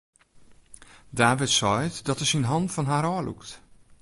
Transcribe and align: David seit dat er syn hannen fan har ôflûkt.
David 1.11 1.49
seit 1.59 1.99
dat 2.05 2.19
er 2.19 2.27
syn 2.31 2.47
hannen 2.51 2.71
fan 2.75 2.91
har 2.91 3.05
ôflûkt. 3.15 3.49